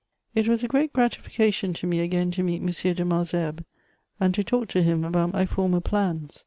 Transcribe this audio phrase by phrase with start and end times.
[0.33, 2.93] It was a grest gralification to me again to meet M.
[2.95, 3.63] de Malesherbes,
[4.19, 6.39] and to talk to him about my former plans.